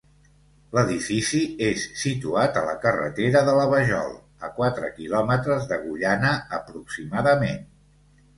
[0.75, 4.17] L'edifici és situat a la carretera de la Vajol,
[4.49, 7.63] a quatre quilòmetres d'Agullana, aproximadament.